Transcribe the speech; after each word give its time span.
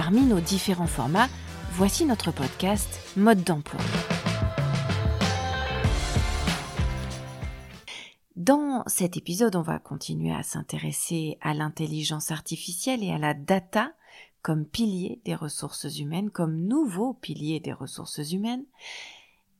Parmi 0.00 0.20
nos 0.20 0.38
différents 0.38 0.86
formats, 0.86 1.26
voici 1.72 2.06
notre 2.06 2.30
podcast 2.30 3.00
Mode 3.16 3.42
d'emploi. 3.42 3.80
Dans 8.36 8.84
cet 8.86 9.16
épisode, 9.16 9.56
on 9.56 9.62
va 9.62 9.80
continuer 9.80 10.32
à 10.32 10.44
s'intéresser 10.44 11.36
à 11.40 11.52
l'intelligence 11.52 12.30
artificielle 12.30 13.02
et 13.02 13.10
à 13.10 13.18
la 13.18 13.34
data 13.34 13.90
comme 14.40 14.66
pilier 14.66 15.20
des 15.24 15.34
ressources 15.34 15.98
humaines, 15.98 16.30
comme 16.30 16.54
nouveau 16.54 17.14
pilier 17.14 17.58
des 17.58 17.72
ressources 17.72 18.30
humaines. 18.30 18.66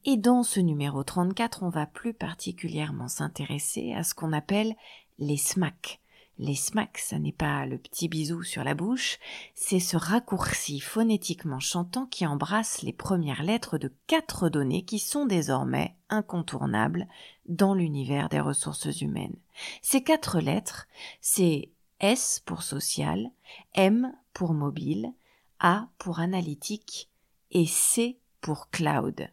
Et 0.04 0.16
dans 0.16 0.44
ce 0.44 0.60
numéro 0.60 1.02
34, 1.02 1.64
on 1.64 1.68
va 1.68 1.86
plus 1.86 2.14
particulièrement 2.14 3.08
s'intéresser 3.08 3.92
à 3.92 4.04
ce 4.04 4.14
qu'on 4.14 4.32
appelle 4.32 4.76
les 5.18 5.36
SMAC. 5.36 6.00
Les 6.40 6.54
SMAC, 6.54 6.98
ça 6.98 7.18
n'est 7.18 7.32
pas 7.32 7.66
le 7.66 7.78
petit 7.78 8.08
bisou 8.08 8.44
sur 8.44 8.62
la 8.62 8.74
bouche, 8.74 9.18
c'est 9.56 9.80
ce 9.80 9.96
raccourci 9.96 10.78
phonétiquement 10.78 11.58
chantant 11.58 12.06
qui 12.06 12.26
embrasse 12.26 12.82
les 12.82 12.92
premières 12.92 13.42
lettres 13.42 13.76
de 13.76 13.92
quatre 14.06 14.48
données 14.48 14.84
qui 14.84 15.00
sont 15.00 15.26
désormais 15.26 15.96
incontournables 16.10 17.08
dans 17.46 17.74
l'univers 17.74 18.28
des 18.28 18.38
ressources 18.38 19.00
humaines. 19.00 19.36
Ces 19.82 20.04
quatre 20.04 20.38
lettres, 20.38 20.86
c'est 21.20 21.72
S 21.98 22.40
pour 22.46 22.62
social, 22.62 23.32
M 23.74 24.12
pour 24.32 24.54
mobile, 24.54 25.12
A 25.58 25.88
pour 25.98 26.20
analytique 26.20 27.08
et 27.50 27.66
C 27.66 28.20
pour 28.40 28.70
cloud. 28.70 29.28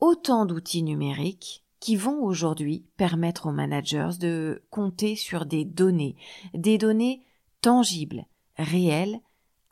Autant 0.00 0.44
d'outils 0.44 0.82
numériques 0.82 1.62
qui 1.80 1.96
vont 1.96 2.22
aujourd'hui 2.22 2.86
permettre 2.96 3.46
aux 3.46 3.52
managers 3.52 4.18
de 4.18 4.64
compter 4.70 5.16
sur 5.16 5.46
des 5.46 5.64
données, 5.64 6.16
des 6.54 6.78
données 6.78 7.24
tangibles, 7.60 8.26
réelles, 8.56 9.20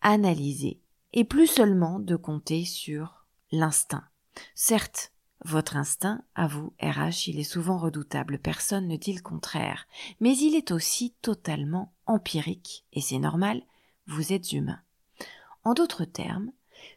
analysées, 0.03 0.81
et 1.13 1.25
plus 1.25 1.47
seulement 1.47 2.01
de 2.01 2.17
compter 2.17 2.65
sur 2.65 3.27
l'instinct. 3.53 4.05
Certes, 4.55 5.13
votre 5.45 5.77
instinct, 5.77 6.23
à 6.35 6.47
vous, 6.47 6.75
RH, 6.81 7.29
il 7.29 7.39
est 7.39 7.45
souvent 7.45 7.79
redoutable, 7.79 8.39
personne 8.39 8.89
ne 8.89 8.97
dit 8.97 9.13
le 9.13 9.21
contraire, 9.21 9.87
mais 10.19 10.37
il 10.37 10.55
est 10.55 10.71
aussi 10.71 11.15
totalement 11.23 11.95
empirique, 12.07 12.85
et 12.93 13.01
c'est 13.01 13.19
normal, 13.19 13.63
vous 14.07 14.33
êtes 14.33 14.53
humain. 14.53 14.81
En 15.63 15.75
d'autres 15.75 16.05
termes, 16.05 16.51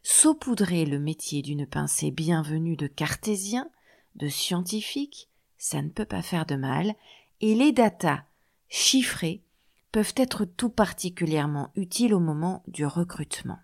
saupoudrer 0.03 0.85
le 0.85 1.00
métier 1.00 1.41
d'une 1.41 1.67
pincée 1.67 2.11
bienvenue 2.11 2.75
de 2.75 2.88
cartésien, 2.88 3.69
de 4.18 4.28
scientifique, 4.28 5.30
ça 5.58 5.82
ne 5.82 5.90
peut 5.90 6.06
pas 6.06 6.22
faire 6.22 6.46
de 6.46 6.56
mal, 6.56 6.94
et 7.42 7.56
les 7.56 7.72
datas 7.72 8.24
chiffrées 8.70 9.44
peuvent 9.92 10.14
être 10.18 10.46
tout 10.46 10.70
particulièrement 10.70 11.72
utiles 11.76 12.14
au 12.14 12.20
moment 12.20 12.64
du 12.68 12.86
recrutement. 12.86 13.58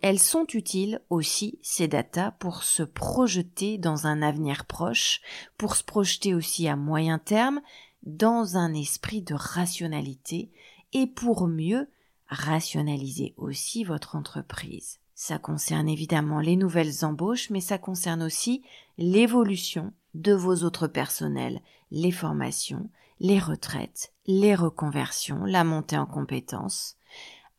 Elles 0.00 0.20
sont 0.20 0.46
utiles 0.54 1.00
aussi, 1.10 1.58
ces 1.62 1.88
datas, 1.88 2.30
pour 2.32 2.62
se 2.62 2.82
projeter 2.82 3.78
dans 3.78 4.06
un 4.06 4.22
avenir 4.22 4.64
proche, 4.64 5.20
pour 5.56 5.74
se 5.74 5.82
projeter 5.82 6.34
aussi 6.34 6.68
à 6.68 6.76
moyen 6.76 7.18
terme, 7.18 7.60
dans 8.04 8.56
un 8.56 8.74
esprit 8.74 9.22
de 9.22 9.34
rationalité, 9.34 10.50
et 10.92 11.06
pour 11.06 11.48
mieux 11.48 11.88
rationaliser 12.28 13.34
aussi 13.36 13.84
votre 13.84 14.14
entreprise. 14.14 15.00
Ça 15.14 15.38
concerne 15.38 15.88
évidemment 15.88 16.38
les 16.38 16.54
nouvelles 16.54 17.04
embauches, 17.04 17.50
mais 17.50 17.60
ça 17.60 17.76
concerne 17.76 18.22
aussi 18.22 18.62
l'évolution 18.98 19.92
de 20.14 20.32
vos 20.32 20.64
autres 20.64 20.86
personnels, 20.86 21.60
les 21.90 22.12
formations, 22.12 22.90
les 23.20 23.38
retraites, 23.38 24.12
les 24.26 24.54
reconversions, 24.54 25.44
la 25.44 25.64
montée 25.64 25.98
en 25.98 26.06
compétences, 26.06 26.96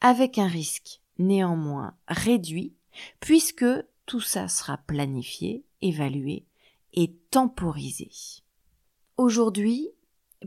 avec 0.02 0.38
un 0.38 0.48
risque 0.48 1.02
néanmoins 1.18 1.96
réduit, 2.08 2.74
puisque 3.20 3.66
tout 4.06 4.22
ça 4.22 4.48
sera 4.48 4.78
planifié, 4.78 5.64
évalué 5.82 6.46
et 6.94 7.14
temporisé. 7.30 8.10
Aujourd'hui, 9.18 9.90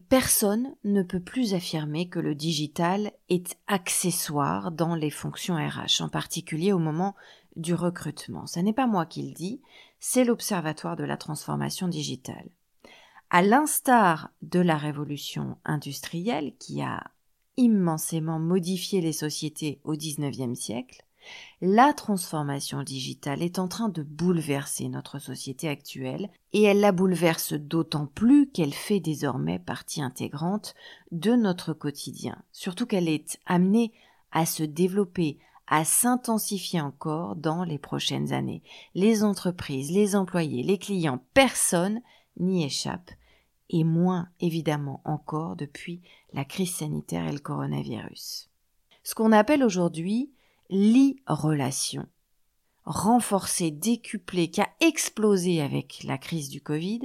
personne 0.08 0.74
ne 0.84 1.02
peut 1.02 1.20
plus 1.20 1.54
affirmer 1.54 2.08
que 2.08 2.18
le 2.18 2.34
digital 2.34 3.12
est 3.28 3.58
accessoire 3.66 4.72
dans 4.72 4.94
les 4.94 5.10
fonctions 5.10 5.56
RH, 5.56 6.00
en 6.00 6.08
particulier 6.08 6.72
au 6.72 6.78
moment 6.78 7.14
du 7.56 7.74
recrutement. 7.74 8.46
Ce 8.46 8.60
n'est 8.60 8.72
pas 8.72 8.86
moi 8.86 9.06
qui 9.06 9.22
le 9.22 9.34
dis, 9.34 9.60
c'est 10.00 10.24
l'Observatoire 10.24 10.96
de 10.96 11.04
la 11.04 11.16
transformation 11.16 11.88
digitale. 11.88 12.48
À 13.30 13.42
l'instar 13.42 14.30
de 14.42 14.60
la 14.60 14.76
révolution 14.76 15.56
industrielle 15.64 16.54
qui 16.58 16.82
a 16.82 17.02
immensément 17.56 18.38
modifié 18.38 19.00
les 19.00 19.12
sociétés 19.12 19.80
au 19.84 19.92
XIXe 19.92 20.58
siècle, 20.58 21.04
la 21.60 21.92
transformation 21.92 22.82
digitale 22.82 23.42
est 23.42 23.58
en 23.58 23.68
train 23.68 23.88
de 23.88 24.02
bouleverser 24.02 24.88
notre 24.88 25.18
société 25.18 25.68
actuelle 25.68 26.30
et 26.52 26.62
elle 26.62 26.80
la 26.80 26.92
bouleverse 26.92 27.52
d'autant 27.52 28.06
plus 28.06 28.50
qu'elle 28.50 28.74
fait 28.74 29.00
désormais 29.00 29.58
partie 29.58 30.02
intégrante 30.02 30.74
de 31.12 31.32
notre 31.32 31.72
quotidien, 31.72 32.42
surtout 32.50 32.86
qu'elle 32.86 33.08
est 33.08 33.38
amenée 33.46 33.92
à 34.32 34.46
se 34.46 34.62
développer, 34.62 35.38
à 35.66 35.84
s'intensifier 35.84 36.80
encore 36.80 37.36
dans 37.36 37.64
les 37.64 37.78
prochaines 37.78 38.32
années. 38.32 38.62
Les 38.94 39.24
entreprises, 39.24 39.90
les 39.90 40.16
employés, 40.16 40.62
les 40.62 40.78
clients, 40.78 41.22
personne 41.34 42.00
n'y 42.38 42.64
échappe 42.64 43.10
et 43.70 43.84
moins 43.84 44.28
évidemment 44.40 45.00
encore 45.04 45.56
depuis 45.56 46.02
la 46.32 46.44
crise 46.44 46.74
sanitaire 46.74 47.26
et 47.26 47.32
le 47.32 47.38
coronavirus. 47.38 48.50
Ce 49.02 49.14
qu'on 49.14 49.32
appelle 49.32 49.64
aujourd'hui 49.64 50.30
l'e-relation, 50.70 52.06
renforcée, 52.84 53.70
décuplée, 53.70 54.50
qui 54.50 54.60
a 54.60 54.68
explosé 54.80 55.60
avec 55.60 56.02
la 56.04 56.18
crise 56.18 56.48
du 56.48 56.60
Covid, 56.60 57.00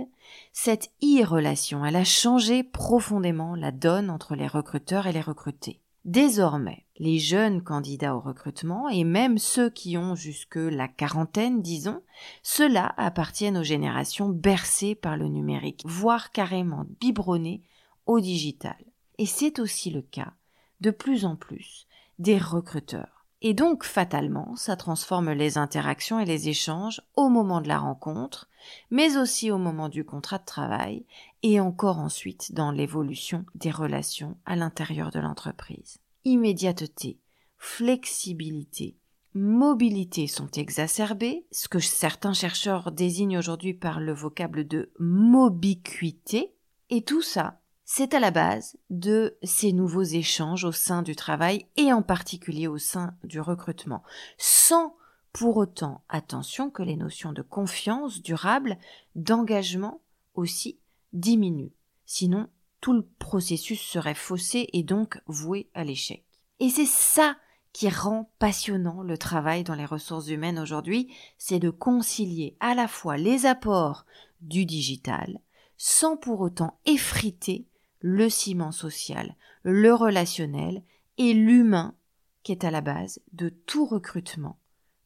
cette 0.51 0.91
e-relation, 1.03 1.85
elle 1.85 1.95
a 1.95 2.03
changé 2.03 2.63
profondément 2.63 3.55
la 3.55 3.71
donne 3.71 4.09
entre 4.09 4.35
les 4.35 4.47
recruteurs 4.47 5.07
et 5.07 5.13
les 5.13 5.21
recrutés. 5.21 5.81
Désormais, 6.07 6.85
les 6.99 7.19
jeunes 7.19 7.61
candidats 7.61 8.15
au 8.15 8.21
recrutement, 8.21 8.87
et 8.87 9.03
même 9.03 9.37
ceux 9.37 9.69
qui 9.69 9.97
ont 9.97 10.15
jusque 10.15 10.55
la 10.55 10.87
quarantaine, 10.87 11.61
disons, 11.61 12.01
ceux-là 12.43 12.93
appartiennent 12.95 13.57
aux 13.57 13.63
générations 13.63 14.29
bercées 14.29 14.95
par 14.95 15.17
le 15.17 15.27
numérique, 15.27 15.83
voire 15.85 16.31
carrément 16.31 16.85
biberonnées 17.01 17.61
au 18.05 18.21
digital. 18.21 18.77
Et 19.17 19.25
c'est 19.25 19.59
aussi 19.59 19.91
le 19.91 20.01
cas, 20.01 20.31
de 20.79 20.91
plus 20.91 21.25
en 21.25 21.35
plus, 21.35 21.87
des 22.19 22.37
recruteurs. 22.37 23.25
Et 23.41 23.53
donc, 23.53 23.83
fatalement, 23.83 24.55
ça 24.55 24.77
transforme 24.77 25.31
les 25.31 25.57
interactions 25.57 26.21
et 26.21 26.25
les 26.25 26.47
échanges 26.47 27.01
au 27.17 27.27
moment 27.27 27.59
de 27.59 27.67
la 27.67 27.79
rencontre, 27.79 28.49
mais 28.91 29.17
aussi 29.17 29.51
au 29.51 29.57
moment 29.57 29.89
du 29.89 30.05
contrat 30.05 30.37
de 30.37 30.45
travail, 30.45 31.05
et 31.43 31.59
encore 31.59 31.99
ensuite 31.99 32.53
dans 32.53 32.71
l'évolution 32.71 33.45
des 33.55 33.71
relations 33.71 34.37
à 34.45 34.55
l'intérieur 34.55 35.11
de 35.11 35.19
l'entreprise. 35.19 35.99
Immédiateté, 36.27 37.21
flexibilité, 37.57 38.97
mobilité 39.33 40.27
sont 40.27 40.51
exacerbées, 40.51 41.45
ce 41.53 41.69
que 41.69 41.79
certains 41.79 42.33
chercheurs 42.33 42.91
désignent 42.91 43.37
aujourd'hui 43.37 43.73
par 43.73 44.01
le 44.01 44.11
vocable 44.11 44.67
de 44.67 44.91
mobiquité, 44.99 46.53
et 46.89 47.03
tout 47.03 47.21
ça, 47.21 47.61
c'est 47.85 48.13
à 48.13 48.19
la 48.19 48.31
base 48.31 48.75
de 48.89 49.37
ces 49.41 49.71
nouveaux 49.71 50.03
échanges 50.03 50.65
au 50.65 50.73
sein 50.73 51.01
du 51.01 51.15
travail 51.15 51.65
et 51.77 51.93
en 51.93 52.01
particulier 52.01 52.67
au 52.67 52.77
sein 52.77 53.15
du 53.23 53.39
recrutement, 53.39 54.03
sans 54.37 54.97
pour 55.31 55.55
autant 55.55 56.03
attention 56.09 56.69
que 56.69 56.83
les 56.83 56.97
notions 56.97 57.31
de 57.31 57.41
confiance 57.41 58.21
durable, 58.21 58.77
d'engagement 59.15 60.01
aussi 60.33 60.77
diminue. 61.13 61.71
Sinon, 62.05 62.49
tout 62.81 62.93
le 62.93 63.05
processus 63.19 63.81
serait 63.81 64.15
faussé 64.15 64.69
et 64.73 64.83
donc 64.83 65.19
voué 65.27 65.69
à 65.73 65.83
l'échec. 65.83 66.23
Et 66.59 66.69
c'est 66.69 66.85
ça 66.85 67.37
qui 67.73 67.89
rend 67.89 68.31
passionnant 68.39 69.03
le 69.03 69.17
travail 69.17 69.63
dans 69.63 69.75
les 69.75 69.85
ressources 69.85 70.29
humaines 70.29 70.57
aujourd'hui, 70.57 71.13
c'est 71.37 71.59
de 71.59 71.69
concilier 71.69 72.57
à 72.59 72.73
la 72.73 72.87
fois 72.87 73.17
les 73.17 73.45
apports 73.45 74.05
du 74.41 74.65
digital 74.65 75.39
sans 75.77 76.17
pour 76.17 76.41
autant 76.41 76.79
effriter 76.85 77.67
le 77.99 78.29
ciment 78.29 78.71
social, 78.71 79.35
le 79.63 79.93
relationnel 79.93 80.83
et 81.17 81.33
l'humain 81.33 81.95
qui 82.43 82.51
est 82.51 82.63
à 82.63 82.71
la 82.71 82.81
base 82.81 83.21
de 83.33 83.49
tout 83.49 83.85
recrutement 83.85 84.57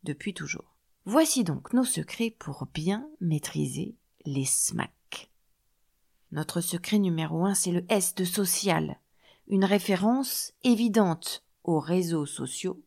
depuis 0.03 0.33
toujours. 0.33 0.75
Voici 1.05 1.43
donc 1.43 1.73
nos 1.73 1.83
secrets 1.83 2.35
pour 2.37 2.67
bien 2.73 3.07
maîtriser 3.19 3.95
les 4.25 4.45
SMAC. 4.45 4.91
Notre 6.31 6.61
secret 6.61 6.99
numéro 6.99 7.45
un, 7.45 7.53
c'est 7.53 7.71
le 7.71 7.85
S 7.89 8.15
de 8.15 8.23
social, 8.23 8.99
une 9.47 9.65
référence 9.65 10.53
évidente 10.63 11.43
aux 11.63 11.79
réseaux 11.79 12.25
sociaux 12.25 12.81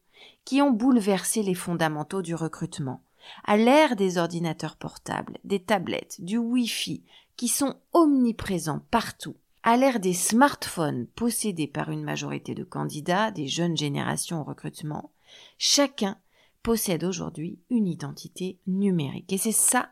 qui 0.44 0.62
ont 0.62 0.70
bouleversé 0.70 1.43
les 1.43 1.55
fondamentaux 1.55 2.23
du 2.23 2.35
recrutement. 2.35 3.02
À 3.44 3.56
l'ère 3.56 3.96
des 3.96 4.19
ordinateurs 4.19 4.76
portables, 4.76 5.38
des 5.44 5.61
tablettes, 5.61 6.17
du 6.20 6.38
Wi-Fi, 6.38 7.02
qui 7.37 7.49
sont 7.49 7.76
omniprésents 7.93 8.82
partout, 8.91 9.37
à 9.62 9.76
l'ère 9.76 10.00
des 10.00 10.12
smartphones 10.12 11.06
possédés 11.14 11.67
par 11.67 11.90
une 11.90 12.05
majorité 12.05 12.55
de 12.55 12.64
candidats 12.64 13.31
des 13.31 13.49
jeunes 13.49 13.76
générations 13.76 14.40
au 14.40 14.44
recrutement, 14.44 15.11
chacun 15.58 16.19
possède 16.62 17.05
aujourd'hui 17.05 17.58
une 17.70 17.87
identité 17.87 18.58
numérique. 18.67 19.32
Et 19.32 19.38
c'est 19.38 19.52
ça 19.52 19.90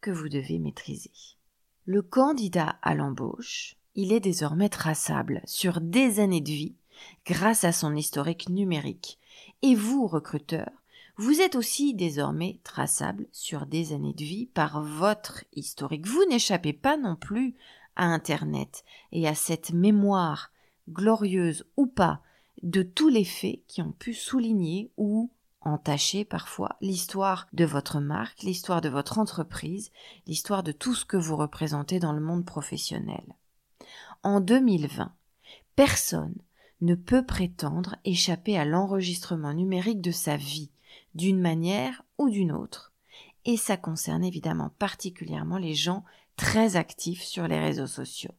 que 0.00 0.10
vous 0.10 0.28
devez 0.28 0.58
maîtriser. 0.58 1.35
Le 1.88 2.02
candidat 2.02 2.80
à 2.82 2.96
l'embauche, 2.96 3.76
il 3.94 4.12
est 4.12 4.18
désormais 4.18 4.68
traçable 4.68 5.40
sur 5.44 5.80
des 5.80 6.18
années 6.18 6.40
de 6.40 6.50
vie 6.50 6.74
grâce 7.24 7.62
à 7.62 7.70
son 7.70 7.94
historique 7.94 8.48
numérique. 8.48 9.20
Et 9.62 9.76
vous, 9.76 10.08
recruteur, 10.08 10.68
vous 11.16 11.40
êtes 11.40 11.54
aussi 11.54 11.94
désormais 11.94 12.58
traçable 12.64 13.28
sur 13.30 13.66
des 13.66 13.92
années 13.92 14.14
de 14.14 14.24
vie 14.24 14.46
par 14.46 14.82
votre 14.82 15.44
historique. 15.52 16.08
Vous 16.08 16.24
n'échappez 16.28 16.72
pas 16.72 16.96
non 16.96 17.14
plus 17.14 17.54
à 17.94 18.06
Internet 18.06 18.84
et 19.12 19.28
à 19.28 19.36
cette 19.36 19.72
mémoire, 19.72 20.50
glorieuse 20.88 21.68
ou 21.76 21.86
pas, 21.86 22.20
de 22.64 22.82
tous 22.82 23.10
les 23.10 23.24
faits 23.24 23.60
qui 23.68 23.80
ont 23.80 23.92
pu 23.92 24.12
souligner 24.12 24.90
ou 24.96 25.30
entacher 25.66 26.24
parfois 26.24 26.76
l'histoire 26.80 27.46
de 27.52 27.64
votre 27.64 28.00
marque, 28.00 28.42
l'histoire 28.42 28.80
de 28.80 28.88
votre 28.88 29.18
entreprise, 29.18 29.90
l'histoire 30.26 30.62
de 30.62 30.72
tout 30.72 30.94
ce 30.94 31.04
que 31.04 31.16
vous 31.16 31.36
représentez 31.36 31.98
dans 31.98 32.12
le 32.12 32.20
monde 32.20 32.44
professionnel. 32.44 33.24
En 34.22 34.40
2020, 34.40 35.12
personne 35.74 36.34
ne 36.80 36.94
peut 36.94 37.24
prétendre 37.24 37.96
échapper 38.04 38.58
à 38.58 38.64
l'enregistrement 38.64 39.54
numérique 39.54 40.00
de 40.00 40.10
sa 40.10 40.36
vie, 40.36 40.70
d'une 41.14 41.40
manière 41.40 42.02
ou 42.18 42.28
d'une 42.28 42.52
autre. 42.52 42.92
Et 43.44 43.56
ça 43.56 43.76
concerne 43.76 44.24
évidemment 44.24 44.70
particulièrement 44.78 45.58
les 45.58 45.74
gens 45.74 46.04
très 46.36 46.76
actifs 46.76 47.22
sur 47.22 47.48
les 47.48 47.58
réseaux 47.58 47.86
sociaux. 47.86 48.34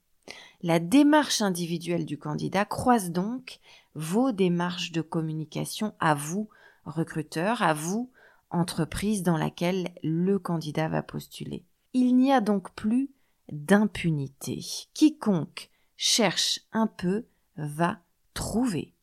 La 0.61 0.79
démarche 0.79 1.41
individuelle 1.41 2.05
du 2.05 2.17
candidat 2.17 2.65
croise 2.65 3.11
donc 3.11 3.59
vos 3.95 4.31
démarches 4.31 4.91
de 4.91 5.01
communication 5.01 5.93
à 5.99 6.13
vous, 6.13 6.49
recruteur, 6.87 7.61
à 7.61 7.73
vous, 7.73 8.11
entreprise 8.49 9.23
dans 9.23 9.37
laquelle 9.37 9.93
le 10.03 10.39
candidat 10.39 10.87
va 10.87 11.03
postuler. 11.03 11.65
Il 11.93 12.15
n'y 12.15 12.31
a 12.31 12.41
donc 12.41 12.73
plus 12.73 13.11
d'impunité. 13.51 14.63
Quiconque 14.93 15.69
cherche 15.95 16.61
un 16.71 16.87
peu 16.87 17.25
va 17.57 17.99
trouver. 18.33 18.93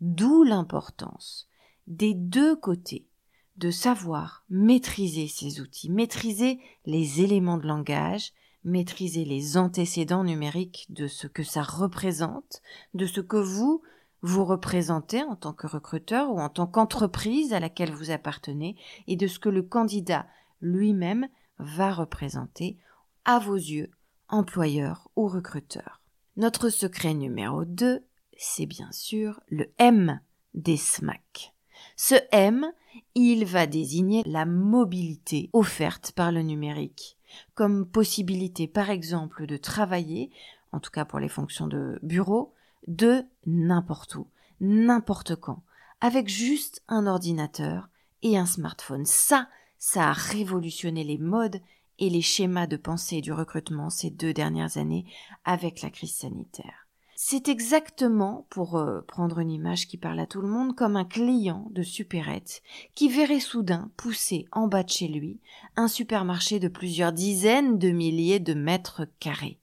D'où 0.00 0.42
l'importance 0.42 1.48
des 1.86 2.14
deux 2.14 2.56
côtés 2.56 3.06
de 3.56 3.70
savoir 3.70 4.44
maîtriser 4.48 5.28
ces 5.28 5.60
outils, 5.60 5.90
maîtriser 5.90 6.58
les 6.86 7.20
éléments 7.20 7.58
de 7.58 7.66
langage, 7.66 8.32
maîtriser 8.64 9.24
les 9.24 9.56
antécédents 9.56 10.24
numériques 10.24 10.86
de 10.88 11.06
ce 11.06 11.26
que 11.26 11.42
ça 11.42 11.62
représente, 11.62 12.62
de 12.94 13.06
ce 13.06 13.20
que 13.20 13.36
vous, 13.36 13.82
vous 14.22 14.44
représentez 14.44 15.22
en 15.22 15.36
tant 15.36 15.52
que 15.52 15.66
recruteur 15.66 16.30
ou 16.30 16.40
en 16.40 16.48
tant 16.48 16.66
qu'entreprise 16.66 17.52
à 17.52 17.60
laquelle 17.60 17.92
vous 17.92 18.10
appartenez 18.10 18.76
et 19.08 19.16
de 19.16 19.26
ce 19.26 19.38
que 19.38 19.48
le 19.48 19.62
candidat 19.62 20.26
lui-même 20.60 21.28
va 21.58 21.92
représenter 21.92 22.78
à 23.24 23.38
vos 23.38 23.56
yeux, 23.56 23.90
employeur 24.28 25.10
ou 25.16 25.26
recruteur. 25.26 26.00
Notre 26.36 26.70
secret 26.70 27.14
numéro 27.14 27.64
2, 27.64 28.04
c'est 28.36 28.66
bien 28.66 28.90
sûr 28.92 29.40
le 29.48 29.70
M 29.78 30.20
des 30.54 30.76
SMAC. 30.76 31.54
Ce 31.96 32.14
M, 32.30 32.72
il 33.14 33.44
va 33.44 33.66
désigner 33.66 34.22
la 34.24 34.46
mobilité 34.46 35.50
offerte 35.52 36.12
par 36.12 36.32
le 36.32 36.42
numérique, 36.42 37.18
comme 37.54 37.86
possibilité 37.86 38.68
par 38.68 38.90
exemple 38.90 39.46
de 39.46 39.56
travailler, 39.56 40.30
en 40.70 40.80
tout 40.80 40.90
cas 40.90 41.04
pour 41.04 41.18
les 41.18 41.28
fonctions 41.28 41.66
de 41.66 41.98
bureau, 42.02 42.54
de 42.86 43.24
n'importe 43.46 44.14
où, 44.14 44.26
n'importe 44.60 45.36
quand, 45.36 45.62
avec 46.00 46.28
juste 46.28 46.82
un 46.88 47.06
ordinateur 47.06 47.88
et 48.22 48.36
un 48.36 48.46
smartphone. 48.46 49.04
Ça, 49.06 49.48
ça 49.78 50.10
a 50.10 50.12
révolutionné 50.12 51.04
les 51.04 51.18
modes 51.18 51.60
et 51.98 52.10
les 52.10 52.22
schémas 52.22 52.66
de 52.66 52.76
pensée 52.76 53.20
du 53.20 53.32
recrutement 53.32 53.90
ces 53.90 54.10
deux 54.10 54.32
dernières 54.32 54.76
années 54.76 55.06
avec 55.44 55.82
la 55.82 55.90
crise 55.90 56.14
sanitaire. 56.14 56.82
C'est 57.14 57.48
exactement, 57.48 58.48
pour 58.50 58.76
euh, 58.76 59.00
prendre 59.02 59.38
une 59.38 59.52
image 59.52 59.86
qui 59.86 59.96
parle 59.96 60.18
à 60.18 60.26
tout 60.26 60.40
le 60.40 60.48
monde, 60.48 60.74
comme 60.74 60.96
un 60.96 61.04
client 61.04 61.68
de 61.70 61.84
supérette 61.84 62.64
qui 62.96 63.08
verrait 63.08 63.38
soudain 63.38 63.92
pousser 63.96 64.46
en 64.50 64.66
bas 64.66 64.82
de 64.82 64.88
chez 64.88 65.06
lui 65.06 65.38
un 65.76 65.86
supermarché 65.86 66.58
de 66.58 66.66
plusieurs 66.66 67.12
dizaines 67.12 67.78
de 67.78 67.90
milliers 67.90 68.40
de 68.40 68.54
mètres 68.54 69.06
carrés. 69.20 69.60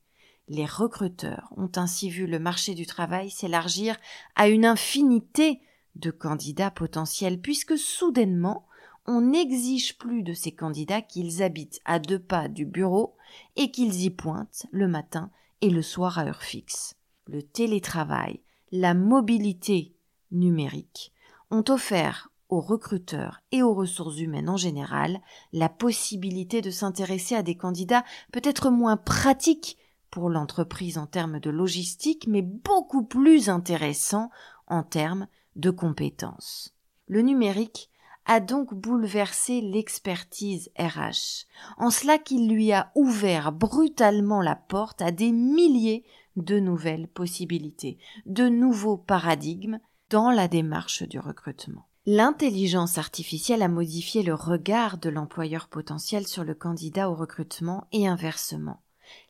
Les 0.50 0.66
recruteurs 0.66 1.54
ont 1.58 1.72
ainsi 1.76 2.10
vu 2.10 2.26
le 2.26 2.40
marché 2.40 2.74
du 2.74 2.88
travail 2.88 3.30
s'élargir 3.30 3.96
à 4.36 4.50
une 4.50 4.66
infinité 4.66 5.62
de 5.96 6.12
candidats 6.12 6.72
potentiels 6.72 7.40
puisque 7.40 7.78
soudainement 7.78 8.66
on 9.06 9.22
n'exige 9.22 9.98
plus 9.98 10.22
de 10.24 10.34
ces 10.34 10.52
candidats 10.52 11.02
qu'ils 11.02 11.42
habitent 11.42 11.80
à 11.86 12.00
deux 12.00 12.20
pas 12.20 12.48
du 12.48 12.66
bureau 12.66 13.16
et 13.56 13.72
qu'ils 13.72 14.04
y 14.04 14.10
pointent 14.10 14.68
le 14.72 14.88
matin 14.88 15.32
et 15.62 15.70
le 15.70 15.82
soir 15.82 16.20
à 16.20 16.26
heure 16.26 16.44
fixe. 16.44 16.96
Le 17.28 17.42
télétravail, 17.42 18.40
la 18.72 18.94
mobilité 18.94 19.96
numérique 20.32 21.12
ont 21.50 21.64
offert 21.70 22.32
aux 22.50 22.62
recruteurs 22.62 23.42
et 23.52 23.62
aux 23.62 23.74
ressources 23.74 24.20
humaines 24.20 24.50
en 24.50 24.58
général 24.58 25.22
la 25.54 25.70
possibilité 25.70 26.62
de 26.62 26.72
s'intéresser 26.72 27.36
à 27.36 27.44
des 27.44 27.56
candidats 27.56 28.04
peut-être 28.32 28.70
moins 28.70 28.98
pratiques 28.98 29.78
pour 30.12 30.30
l'entreprise 30.30 30.98
en 30.98 31.06
termes 31.06 31.40
de 31.40 31.50
logistique, 31.50 32.28
mais 32.28 32.42
beaucoup 32.42 33.04
plus 33.04 33.50
intéressants 33.50 34.30
en 34.68 34.84
termes 34.84 35.28
de 35.56 35.70
compétences. 35.70 36.74
Le 37.08 37.22
numérique 37.22 37.90
a 38.26 38.40
donc 38.40 38.74
bouleversé 38.74 39.62
l'expertise 39.62 40.70
RH, 40.78 41.48
en 41.78 41.90
cela 41.90 42.20
qu'il 42.20 42.48
lui 42.48 42.72
a 42.72 42.92
ouvert 42.94 43.52
brutalement 43.52 44.42
la 44.42 44.56
porte 44.56 45.02
à 45.02 45.12
des 45.12 45.32
milliers 45.32 46.04
de 46.36 46.60
nouvelles 46.60 47.08
possibilités, 47.08 47.98
de 48.28 48.48
nouveaux 48.48 48.98
paradigmes 48.98 49.80
dans 50.10 50.30
la 50.30 50.48
démarche 50.48 51.04
du 51.04 51.20
recrutement. 51.20 51.88
L'intelligence 52.06 52.98
artificielle 52.98 53.62
a 53.62 53.68
modifié 53.68 54.24
le 54.24 54.34
regard 54.34 54.98
de 54.98 55.10
l'employeur 55.10 55.68
potentiel 55.68 56.28
sur 56.28 56.44
le 56.44 56.56
candidat 56.56 57.10
au 57.10 57.16
recrutement 57.16 57.88
et 57.92 58.08
inversement. 58.08 58.82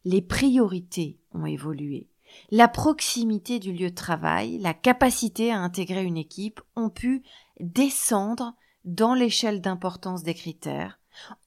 Les 0.06 0.22
priorités 0.22 1.20
ont 1.34 1.46
évolué. 1.46 2.10
La 2.52 2.68
proximité 2.68 3.60
du 3.60 3.74
lieu 3.74 3.90
de 3.90 3.96
travail, 3.96 4.60
la 4.60 4.74
capacité 4.74 5.52
à 5.52 5.60
intégrer 5.60 6.04
une 6.04 6.18
équipe 6.18 6.62
ont 6.76 6.90
pu 6.90 7.24
descendre 7.60 8.54
dans 8.86 9.14
l'échelle 9.14 9.62
d'importance 9.62 10.24
des 10.24 10.34
critères, 10.34 11.00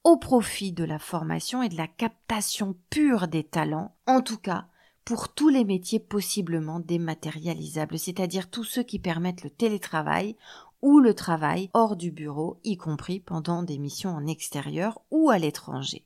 au 0.03 0.17
profit 0.17 0.71
de 0.71 0.83
la 0.83 0.99
formation 0.99 1.63
et 1.63 1.69
de 1.69 1.77
la 1.77 1.87
captation 1.87 2.75
pure 2.89 3.27
des 3.27 3.43
talents, 3.43 3.95
en 4.05 4.21
tout 4.21 4.37
cas 4.37 4.67
pour 5.05 5.33
tous 5.33 5.49
les 5.49 5.65
métiers 5.65 5.99
possiblement 5.99 6.79
dématérialisables, 6.79 7.99
c'est-à-dire 7.99 8.49
tous 8.49 8.63
ceux 8.63 8.83
qui 8.83 8.99
permettent 8.99 9.43
le 9.43 9.49
télétravail 9.49 10.37
ou 10.81 10.99
le 10.99 11.13
travail 11.13 11.69
hors 11.73 11.95
du 11.95 12.11
bureau, 12.11 12.59
y 12.63 12.77
compris 12.77 13.19
pendant 13.19 13.63
des 13.63 13.77
missions 13.77 14.11
en 14.11 14.25
extérieur 14.27 15.01
ou 15.11 15.29
à 15.29 15.37
l'étranger. 15.37 16.05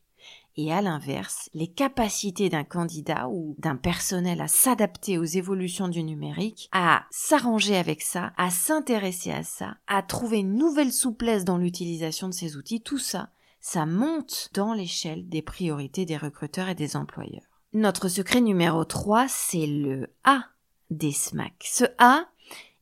Et 0.60 0.74
à 0.74 0.82
l'inverse, 0.82 1.50
les 1.54 1.68
capacités 1.68 2.50
d'un 2.50 2.64
candidat 2.64 3.30
ou 3.30 3.56
d'un 3.60 3.76
personnel 3.76 4.42
à 4.42 4.48
s'adapter 4.48 5.20
aux 5.20 5.24
évolutions 5.24 5.88
du 5.88 6.04
numérique, 6.04 6.68
à 6.72 7.06
s'arranger 7.12 7.78
avec 7.78 8.02
ça, 8.02 8.34
à 8.38 8.50
s'intéresser 8.50 9.32
à 9.32 9.44
ça, 9.44 9.78
à 9.86 10.02
trouver 10.02 10.40
une 10.40 10.56
nouvelle 10.56 10.92
souplesse 10.92 11.46
dans 11.46 11.60
l'utilisation 11.60 12.28
de 12.28 12.34
ces 12.34 12.58
outils, 12.58 12.82
tout 12.82 12.98
ça, 12.98 13.30
ça 13.62 13.86
monte 13.86 14.50
dans 14.54 14.74
l'échelle 14.74 15.30
des 15.30 15.44
priorités 15.44 16.06
des 16.06 16.18
recruteurs 16.18 16.70
et 16.70 16.76
des 16.76 16.96
employeurs. 16.96 17.62
Notre 17.74 18.08
secret 18.08 18.42
numéro 18.42 18.84
3, 18.84 19.28
c'est 19.28 19.68
le 19.68 20.08
A 20.24 20.46
des 20.90 21.12
SMAC. 21.12 21.66
Ce 21.70 21.84
A, 22.00 22.26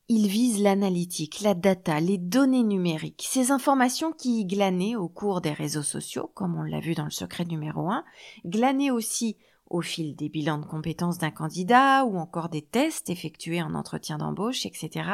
il 0.08 0.28
vise 0.28 0.62
l'analytique, 0.62 1.40
la 1.40 1.54
data, 1.54 1.98
les 1.98 2.18
données 2.18 2.62
numériques, 2.62 3.26
ces 3.28 3.50
informations 3.50 4.12
qui, 4.12 4.44
glanées 4.44 4.94
au 4.94 5.08
cours 5.08 5.40
des 5.40 5.52
réseaux 5.52 5.82
sociaux, 5.82 6.30
comme 6.34 6.56
on 6.56 6.62
l'a 6.62 6.80
vu 6.80 6.94
dans 6.94 7.04
le 7.04 7.10
secret 7.10 7.44
numéro 7.44 7.90
1, 7.90 8.04
glanées 8.44 8.92
aussi 8.92 9.36
au 9.68 9.80
fil 9.80 10.14
des 10.14 10.28
bilans 10.28 10.58
de 10.58 10.64
compétences 10.64 11.18
d'un 11.18 11.32
candidat 11.32 12.04
ou 12.04 12.18
encore 12.18 12.48
des 12.48 12.62
tests 12.62 13.10
effectués 13.10 13.62
en 13.62 13.74
entretien 13.74 14.18
d'embauche, 14.18 14.64
etc., 14.64 15.10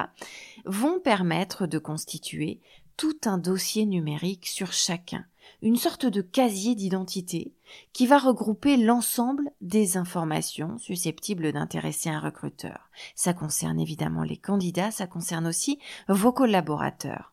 vont 0.66 1.00
permettre 1.00 1.66
de 1.66 1.78
constituer 1.78 2.60
tout 2.98 3.16
un 3.24 3.38
dossier 3.38 3.86
numérique 3.86 4.46
sur 4.46 4.72
chacun, 4.72 5.24
une 5.60 5.76
sorte 5.76 6.06
de 6.06 6.22
casier 6.22 6.74
d'identité 6.74 7.52
qui 7.92 8.06
va 8.06 8.18
regrouper 8.18 8.76
l'ensemble 8.76 9.50
des 9.60 9.96
informations 9.96 10.78
susceptibles 10.78 11.52
d'intéresser 11.52 12.08
un 12.08 12.20
recruteur. 12.20 12.90
Ça 13.14 13.34
concerne 13.34 13.80
évidemment 13.80 14.22
les 14.22 14.36
candidats, 14.36 14.90
ça 14.90 15.06
concerne 15.06 15.46
aussi 15.46 15.78
vos 16.08 16.32
collaborateurs. 16.32 17.32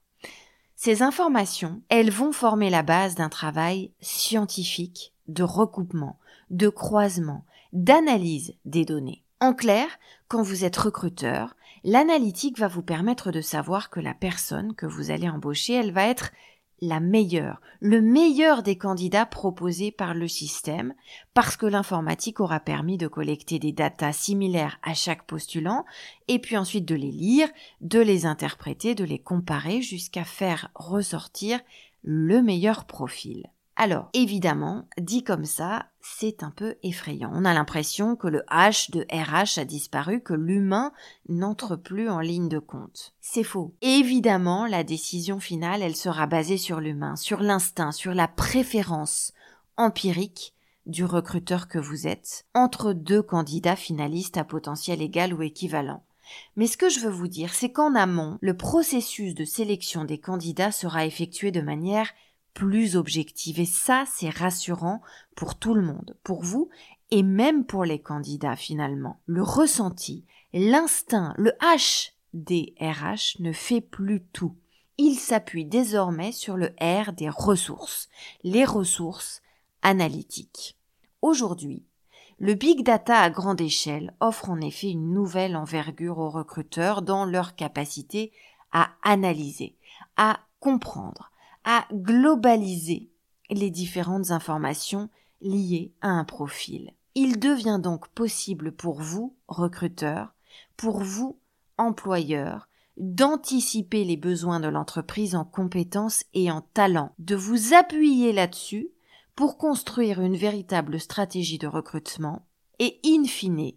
Ces 0.75 1.01
informations, 1.01 1.81
elles 1.89 2.11
vont 2.11 2.31
former 2.31 2.69
la 2.69 2.83
base 2.83 3.15
d'un 3.15 3.29
travail 3.29 3.91
scientifique 3.99 5.13
de 5.27 5.43
recoupement, 5.43 6.19
de 6.49 6.69
croisement, 6.69 7.45
d'analyse 7.73 8.55
des 8.65 8.85
données. 8.85 9.23
En 9.41 9.53
clair, 9.53 9.87
quand 10.27 10.41
vous 10.41 10.65
êtes 10.65 10.77
recruteur, 10.77 11.55
l'analytique 11.83 12.59
va 12.59 12.67
vous 12.67 12.81
permettre 12.81 13.31
de 13.31 13.41
savoir 13.41 13.89
que 13.89 13.99
la 13.99 14.13
personne 14.13 14.75
que 14.75 14.85
vous 14.85 15.11
allez 15.11 15.29
embaucher, 15.29 15.73
elle 15.73 15.91
va 15.91 16.07
être 16.07 16.31
la 16.81 16.99
meilleure, 16.99 17.61
le 17.79 18.01
meilleur 18.01 18.63
des 18.63 18.77
candidats 18.77 19.25
proposés 19.25 19.91
par 19.91 20.13
le 20.13 20.27
système, 20.27 20.93
parce 21.33 21.57
que 21.57 21.65
l'informatique 21.65 22.39
aura 22.39 22.59
permis 22.59 22.97
de 22.97 23.07
collecter 23.07 23.59
des 23.59 23.71
datas 23.71 24.13
similaires 24.13 24.79
à 24.83 24.93
chaque 24.93 25.25
postulant, 25.25 25.85
et 26.27 26.39
puis 26.39 26.57
ensuite 26.57 26.85
de 26.85 26.95
les 26.95 27.11
lire, 27.11 27.49
de 27.81 27.99
les 27.99 28.25
interpréter, 28.25 28.95
de 28.95 29.03
les 29.03 29.19
comparer 29.19 29.81
jusqu'à 29.81 30.23
faire 30.23 30.69
ressortir 30.75 31.59
le 32.03 32.41
meilleur 32.41 32.85
profil. 32.85 33.47
Alors, 33.81 34.09
évidemment, 34.11 34.89
dit 34.99 35.23
comme 35.23 35.45
ça, 35.45 35.85
c'est 36.01 36.43
un 36.43 36.51
peu 36.51 36.75
effrayant. 36.83 37.31
On 37.33 37.45
a 37.45 37.53
l'impression 37.53 38.17
que 38.17 38.27
le 38.27 38.41
H 38.51 38.91
de 38.91 39.05
RH 39.09 39.57
a 39.57 39.63
disparu, 39.63 40.19
que 40.21 40.33
l'humain 40.33 40.91
n'entre 41.29 41.77
plus 41.77 42.09
en 42.09 42.19
ligne 42.19 42.49
de 42.49 42.59
compte. 42.59 43.13
C'est 43.21 43.45
faux. 43.45 43.73
Évidemment, 43.81 44.65
la 44.65 44.83
décision 44.83 45.39
finale, 45.39 45.81
elle 45.81 45.95
sera 45.95 46.27
basée 46.27 46.57
sur 46.57 46.81
l'humain, 46.81 47.15
sur 47.15 47.39
l'instinct, 47.39 47.93
sur 47.93 48.13
la 48.13 48.27
préférence 48.27 49.31
empirique 49.77 50.53
du 50.85 51.05
recruteur 51.05 51.69
que 51.69 51.79
vous 51.79 52.05
êtes, 52.05 52.47
entre 52.53 52.91
deux 52.91 53.21
candidats 53.21 53.77
finalistes 53.77 54.35
à 54.35 54.43
potentiel 54.43 55.01
égal 55.01 55.33
ou 55.33 55.41
équivalent. 55.41 56.03
Mais 56.57 56.67
ce 56.67 56.75
que 56.75 56.89
je 56.89 56.99
veux 56.99 57.09
vous 57.09 57.29
dire, 57.29 57.53
c'est 57.53 57.71
qu'en 57.71 57.95
amont, 57.95 58.37
le 58.41 58.57
processus 58.57 59.33
de 59.35 59.45
sélection 59.45 60.03
des 60.03 60.17
candidats 60.17 60.73
sera 60.73 61.05
effectué 61.05 61.51
de 61.51 61.61
manière 61.61 62.11
plus 62.59 62.97
objective. 62.97 63.57
Et 63.61 63.65
ça, 63.65 64.03
c'est 64.13 64.29
rassurant 64.29 65.01
pour 65.33 65.55
tout 65.55 65.73
le 65.73 65.81
monde, 65.81 66.17
pour 66.23 66.43
vous 66.43 66.69
et 67.09 67.23
même 67.23 67.63
pour 67.63 67.85
les 67.85 68.01
candidats 68.01 68.57
finalement. 68.57 69.21
Le 69.27 69.41
ressenti, 69.41 70.25
l'instinct, 70.51 71.33
le 71.37 71.51
H 71.61 72.11
des 72.33 72.75
RH 72.81 73.39
ne 73.39 73.53
fait 73.53 73.79
plus 73.79 74.25
tout. 74.33 74.57
Il 74.97 75.15
s'appuie 75.15 75.63
désormais 75.63 76.33
sur 76.33 76.57
le 76.57 76.75
R 76.81 77.13
des 77.13 77.29
ressources, 77.29 78.09
les 78.43 78.65
ressources 78.65 79.41
analytiques. 79.81 80.75
Aujourd'hui, 81.21 81.85
le 82.39 82.55
big 82.55 82.83
data 82.83 83.21
à 83.21 83.29
grande 83.29 83.61
échelle 83.61 84.13
offre 84.19 84.49
en 84.49 84.59
effet 84.59 84.91
une 84.91 85.13
nouvelle 85.13 85.55
envergure 85.55 86.17
aux 86.17 86.29
recruteurs 86.29 87.03
dans 87.03 87.23
leur 87.23 87.55
capacité 87.55 88.33
à 88.73 88.89
analyser, 89.01 89.77
à 90.17 90.41
comprendre, 90.59 91.31
à 91.63 91.85
globaliser 91.93 93.09
les 93.49 93.69
différentes 93.69 94.31
informations 94.31 95.09
liées 95.41 95.93
à 96.01 96.09
un 96.09 96.25
profil. 96.25 96.93
Il 97.15 97.39
devient 97.39 97.79
donc 97.81 98.07
possible 98.09 98.71
pour 98.71 99.01
vous, 99.01 99.35
recruteurs, 99.47 100.33
pour 100.77 101.01
vous, 101.01 101.39
employeurs, 101.77 102.69
d'anticiper 102.97 104.03
les 104.03 104.17
besoins 104.17 104.59
de 104.59 104.67
l'entreprise 104.67 105.35
en 105.35 105.45
compétences 105.45 106.25
et 106.33 106.51
en 106.51 106.61
talents, 106.61 107.13
de 107.17 107.35
vous 107.35 107.73
appuyer 107.73 108.33
là-dessus 108.33 108.89
pour 109.35 109.57
construire 109.57 110.21
une 110.21 110.35
véritable 110.35 110.99
stratégie 110.99 111.57
de 111.57 111.67
recrutement 111.67 112.45
et, 112.77 112.99
in 113.05 113.23
fine, 113.23 113.71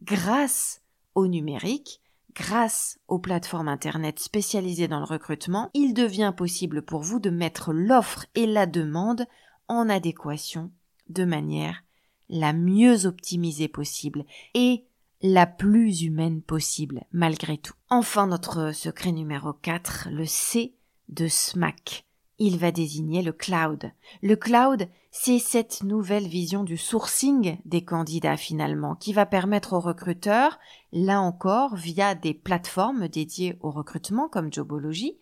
grâce 0.00 0.82
au 1.14 1.26
numérique, 1.26 2.00
Grâce 2.36 2.98
aux 3.08 3.18
plateformes 3.18 3.68
Internet 3.68 4.18
spécialisées 4.18 4.88
dans 4.88 4.98
le 4.98 5.06
recrutement, 5.06 5.70
il 5.72 5.94
devient 5.94 6.34
possible 6.36 6.82
pour 6.82 7.00
vous 7.00 7.18
de 7.18 7.30
mettre 7.30 7.72
l'offre 7.72 8.26
et 8.34 8.46
la 8.46 8.66
demande 8.66 9.26
en 9.68 9.88
adéquation 9.88 10.70
de 11.08 11.24
manière 11.24 11.82
la 12.28 12.52
mieux 12.52 13.06
optimisée 13.06 13.68
possible 13.68 14.24
et 14.54 14.84
la 15.22 15.46
plus 15.46 16.02
humaine 16.02 16.42
possible 16.42 17.04
malgré 17.10 17.56
tout. 17.56 17.74
Enfin, 17.88 18.26
notre 18.26 18.72
secret 18.72 19.12
numéro 19.12 19.54
4, 19.54 20.08
le 20.10 20.26
C 20.26 20.74
de 21.08 21.28
SMAC 21.28 22.05
il 22.38 22.58
va 22.58 22.70
désigner 22.70 23.22
le 23.22 23.32
cloud. 23.32 23.90
Le 24.22 24.36
cloud, 24.36 24.88
c'est 25.10 25.38
cette 25.38 25.82
nouvelle 25.82 26.26
vision 26.26 26.64
du 26.64 26.76
sourcing 26.76 27.58
des 27.64 27.84
candidats 27.84 28.36
finalement, 28.36 28.94
qui 28.94 29.12
va 29.12 29.26
permettre 29.26 29.72
aux 29.72 29.80
recruteurs, 29.80 30.58
là 30.92 31.20
encore 31.20 31.76
via 31.76 32.14
des 32.14 32.34
plateformes 32.34 33.08
dédiées 33.08 33.56
au 33.60 33.70
recrutement 33.70 34.28
comme 34.28 34.52
Jobology, 34.52 35.16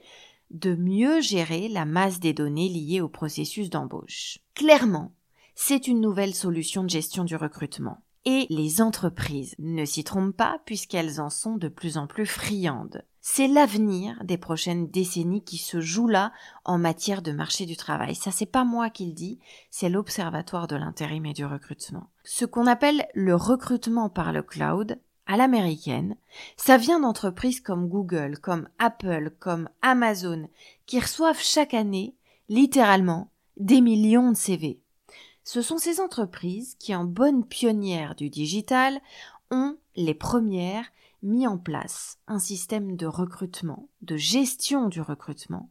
de 0.51 0.75
mieux 0.75 1.21
gérer 1.21 1.69
la 1.69 1.85
masse 1.85 2.21
des 2.21 2.33
données 2.33 2.69
liées 2.69 3.01
au 3.01 3.09
processus 3.09 3.71
d'embauche. 3.71 4.39
Clairement, 4.55 5.13
c'est 5.55 5.87
une 5.87 6.01
nouvelle 6.01 6.35
solution 6.35 6.83
de 6.83 6.91
gestion 6.91 7.25
du 7.25 7.37
recrutement. 7.37 8.03
Et 8.25 8.47
les 8.49 8.81
entreprises 8.81 9.55
ne 9.59 9.85
s'y 9.85 10.03
trompent 10.03 10.37
pas 10.37 10.59
puisqu'elles 10.65 11.21
en 11.21 11.29
sont 11.29 11.57
de 11.57 11.69
plus 11.69 11.99
en 11.99 12.07
plus 12.07 12.27
friandes. 12.27 13.05
C'est 13.27 13.49
l'avenir 13.49 14.23
des 14.23 14.37
prochaines 14.37 14.87
décennies 14.89 15.43
qui 15.43 15.57
se 15.57 15.81
joue 15.81 16.09
là 16.09 16.31
en 16.67 16.77
matière 16.77 17.23
de 17.23 17.33
marché 17.33 17.65
du 17.65 17.75
travail. 17.75 18.15
Ça, 18.15 18.31
c'est 18.31 18.45
pas 18.45 18.65
moi 18.65 18.91
qui 18.91 19.07
le 19.07 19.13
dis, 19.13 19.39
c'est 19.71 19.89
l'Observatoire 19.89 20.67
de 20.67 20.77
l'intérim 20.77 21.25
et 21.25 21.33
du 21.33 21.47
recrutement. 21.47 22.11
Ce 22.23 22.45
qu'on 22.45 22.67
appelle 22.67 23.09
le 23.15 23.35
recrutement 23.35 24.11
par 24.11 24.35
le 24.35 24.43
cloud, 24.43 25.01
à 25.27 25.39
l'américaine, 25.39 26.17
ça 26.59 26.77
vient 26.77 27.01
d'entreprises 27.01 27.63
comme 27.63 27.89
Google, 27.89 28.39
comme 28.41 28.69
Apple, 28.79 29.33
comme 29.39 29.71
Amazon, 29.81 30.47
qui 30.85 31.01
reçoivent 31.01 31.41
chaque 31.41 31.73
année, 31.73 32.15
littéralement, 32.51 33.31
des 33.57 33.81
millions 33.81 34.33
de 34.33 34.37
CV. 34.37 34.81
Ce 35.45 35.63
sont 35.63 35.79
ces 35.79 35.99
entreprises 35.99 36.77
qui, 36.79 36.95
en 36.95 37.05
bonne 37.05 37.43
pionnière 37.47 38.17
du 38.17 38.29
digital, 38.29 39.01
ont 39.51 39.79
les 39.97 40.15
premières 40.15 40.85
mis 41.25 41.49
en 41.49 41.59
place 41.59 42.19
un 42.29 42.39
système 42.39 42.97
de 42.97 43.07
recrutement, 43.07 43.89
de 44.03 44.17
gestion 44.17 44.89
du 44.89 45.01
recrutement, 45.01 45.71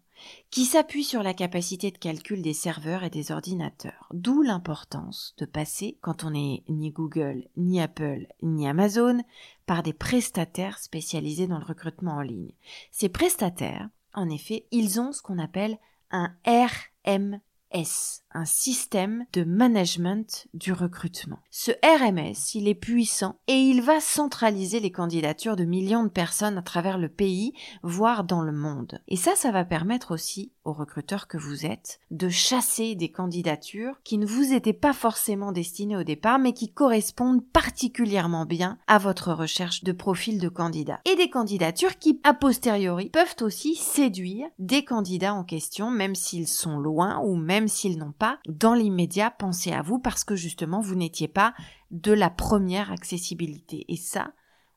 qui 0.50 0.66
s'appuie 0.66 1.04
sur 1.04 1.24
la 1.24 1.34
capacité 1.34 1.92
de 1.92 1.98
calcul 1.98 2.42
des 2.42 2.54
serveurs 2.54 3.04
et 3.04 3.10
des 3.10 3.32
ordinateurs. 3.32 4.10
D'où 4.14 4.42
l'importance 4.42 5.34
de 5.38 5.46
passer, 5.46 5.98
quand 6.02 6.24
on 6.24 6.32
n'est 6.32 6.64
ni 6.70 6.92
Google, 6.92 7.48
ni 7.58 7.82
Apple, 7.82 8.28
ni 8.42 8.68
Amazon, 8.68 9.22
par 9.66 9.84
des 9.84 9.94
prestataires 9.94 10.80
spécialisés 10.80 11.48
dans 11.48 11.60
le 11.60 11.66
recrutement 11.66 12.18
en 12.18 12.22
ligne. 12.22 12.54
Ces 12.92 13.10
prestataires, 13.10 13.90
en 14.14 14.30
effet, 14.30 14.68
ils 14.72 15.00
ont 15.00 15.12
ce 15.12 15.22
qu'on 15.22 15.40
appelle 15.40 15.78
un 16.12 16.36
RM 16.46 17.40
S, 17.72 18.23
un 18.34 18.46
système 18.46 19.26
de 19.34 19.44
management 19.44 20.48
du 20.54 20.74
recrutement. 20.74 21.40
Ce 21.52 21.72
RMS, 21.84 22.56
il 22.56 22.68
est 22.68 22.76
puissant 22.76 23.36
et 23.48 23.58
il 23.58 23.82
va 23.82 24.00
centraliser 24.00 24.80
les 24.80 24.92
candidatures 24.92 25.56
de 25.56 25.66
millions 25.66 26.04
de 26.04 26.10
personnes 26.10 26.58
à 26.58 26.62
travers 26.62 26.98
le 26.98 27.10
pays, 27.10 27.54
voire 27.84 28.24
dans 28.24 28.42
le 28.42 28.52
monde. 28.52 29.02
Et 29.08 29.16
ça, 29.16 29.36
ça 29.36 29.52
va 29.52 29.66
permettre 29.66 30.14
aussi 30.14 30.52
aux 30.66 30.74
recruteurs 30.74 31.28
que 31.28 31.38
vous 31.38 31.66
êtes 31.66 32.00
de 32.12 32.30
chasser 32.30 32.96
des 32.96 33.12
candidatures 33.12 34.00
qui 34.04 34.18
ne 34.18 34.26
vous 34.26 34.54
étaient 34.54 34.74
pas 34.74 34.94
forcément 34.94 35.52
destinées 35.52 35.98
au 35.98 36.04
départ, 36.04 36.40
mais 36.40 36.54
qui 36.54 36.72
correspondent 36.72 37.46
particulièrement 37.46 38.46
bien 38.46 38.78
à 38.88 38.98
votre 38.98 39.34
recherche 39.34 39.84
de 39.84 39.92
profil 39.92 40.40
de 40.40 40.50
candidat. 40.50 41.02
Et 41.06 41.16
des 41.16 41.30
candidatures 41.30 41.98
qui, 41.98 42.20
a 42.24 42.34
posteriori, 42.34 43.10
peuvent 43.10 43.36
aussi 43.42 43.76
séduire 43.76 44.48
des 44.60 44.86
candidats 44.86 45.34
en 45.34 45.44
question, 45.44 45.92
même 45.92 46.16
s'ils 46.16 46.48
sont 46.48 46.78
loin 46.78 47.20
ou 47.24 47.36
même 47.36 47.68
s'ils 47.68 47.98
n'ont 47.98 48.14
pas, 48.14 48.23
dans 48.48 48.74
l'immédiat, 48.74 49.32
pensé 49.32 49.72
à 49.72 49.82
vous 49.82 50.00
parce 50.00 50.24
que 50.24 50.36
justement, 50.36 50.82
vous 50.82 50.96
n'étiez 50.96 51.28
pas 51.28 51.54
de 51.92 52.12
la 52.12 52.30
première 52.30 52.92
accessibilité. 52.92 53.86
Et 53.88 53.98
ça, 53.98 54.34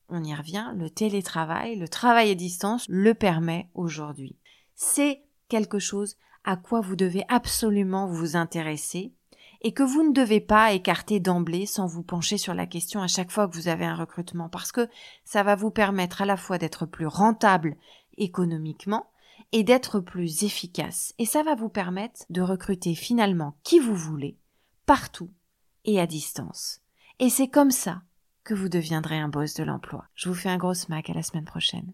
on 0.08 0.22
y 0.22 0.34
revient, 0.34 0.72
le 0.76 0.90
télétravail, 0.90 1.76
le 1.76 1.88
travail 1.88 2.30
à 2.30 2.34
distance 2.34 2.86
le 2.88 3.14
permet 3.14 3.68
aujourd'hui. 3.74 4.36
C'est 4.74 5.22
quelque 5.48 5.78
chose 5.78 6.16
à 6.44 6.56
quoi 6.56 6.80
vous 6.80 6.96
devez 6.96 7.24
absolument 7.28 8.06
vous 8.06 8.36
intéresser 8.36 9.12
et 9.62 9.72
que 9.72 9.82
vous 9.82 10.04
ne 10.04 10.12
devez 10.12 10.40
pas 10.40 10.72
écarter 10.72 11.18
d'emblée 11.18 11.66
sans 11.66 11.86
vous 11.86 12.02
pencher 12.02 12.38
sur 12.38 12.54
la 12.54 12.66
question 12.66 13.02
à 13.02 13.08
chaque 13.08 13.30
fois 13.30 13.48
que 13.48 13.56
vous 13.56 13.68
avez 13.68 13.84
un 13.84 13.96
recrutement 13.96 14.48
parce 14.48 14.70
que 14.70 14.88
ça 15.24 15.42
va 15.42 15.56
vous 15.56 15.70
permettre 15.70 16.22
à 16.22 16.26
la 16.26 16.36
fois 16.36 16.58
d'être 16.58 16.86
plus 16.86 17.06
rentable 17.06 17.76
économiquement 18.16 19.06
et 19.52 19.62
d'être 19.62 20.00
plus 20.00 20.44
efficace 20.44 21.14
et 21.18 21.26
ça 21.26 21.42
va 21.42 21.54
vous 21.54 21.68
permettre 21.68 22.24
de 22.30 22.42
recruter 22.42 22.94
finalement 22.94 23.56
qui 23.62 23.78
vous 23.78 23.94
voulez 23.94 24.36
partout 24.86 25.30
et 25.84 26.00
à 26.00 26.06
distance. 26.06 26.80
Et 27.18 27.30
c'est 27.30 27.48
comme 27.48 27.70
ça 27.70 28.02
que 28.44 28.54
vous 28.54 28.68
deviendrez 28.68 29.18
un 29.18 29.28
boss 29.28 29.54
de 29.54 29.64
l'emploi. 29.64 30.04
Je 30.14 30.28
vous 30.28 30.34
fais 30.34 30.48
un 30.48 30.56
gros 30.56 30.74
smack 30.74 31.10
à 31.10 31.14
la 31.14 31.22
semaine 31.22 31.44
prochaine. 31.44 31.92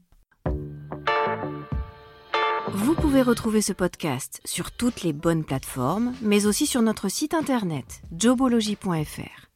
Vous 2.75 2.95
pouvez 2.95 3.23
retrouver 3.23 3.61
ce 3.61 3.73
podcast 3.73 4.41
sur 4.45 4.71
toutes 4.71 5.03
les 5.03 5.13
bonnes 5.13 5.45
plateformes, 5.45 6.15
mais 6.23 6.47
aussi 6.47 6.67
sur 6.67 6.81
notre 6.81 7.09
site 7.09 7.35
internet 7.35 8.03
jobology.fr. 8.17 9.49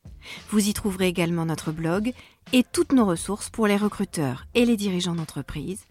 Vous 0.50 0.68
y 0.68 0.72
trouverez 0.72 1.08
également 1.08 1.46
notre 1.46 1.72
blog 1.72 2.12
et 2.52 2.62
toutes 2.62 2.92
nos 2.92 3.06
ressources 3.06 3.48
pour 3.48 3.66
les 3.66 3.76
recruteurs 3.76 4.46
et 4.54 4.64
les 4.64 4.76
dirigeants 4.76 5.14
d'entreprise. 5.14 5.84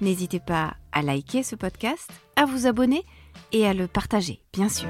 N'hésitez 0.00 0.40
pas 0.40 0.74
à 0.92 1.02
liker 1.02 1.42
ce 1.42 1.56
podcast, 1.56 2.10
à 2.36 2.44
vous 2.44 2.66
abonner 2.66 3.04
et 3.52 3.66
à 3.66 3.74
le 3.74 3.86
partager, 3.86 4.40
bien 4.52 4.68
sûr. 4.68 4.88